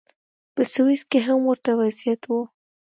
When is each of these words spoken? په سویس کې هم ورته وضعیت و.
په 0.53 0.61
سویس 0.73 1.01
کې 1.11 1.19
هم 1.27 1.39
ورته 1.49 1.71
وضعیت 1.81 2.21
و. 2.27 2.31